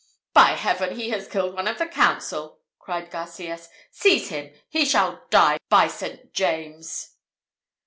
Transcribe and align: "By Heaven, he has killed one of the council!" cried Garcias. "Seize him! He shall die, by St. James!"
"By 0.33 0.53
Heaven, 0.57 0.95
he 0.97 1.11
has 1.11 1.27
killed 1.27 1.53
one 1.53 1.67
of 1.67 1.77
the 1.77 1.85
council!" 1.85 2.61
cried 2.79 3.11
Garcias. 3.11 3.69
"Seize 3.91 4.29
him! 4.29 4.51
He 4.67 4.83
shall 4.83 5.27
die, 5.29 5.59
by 5.69 5.89
St. 5.89 6.33
James!" 6.33 7.17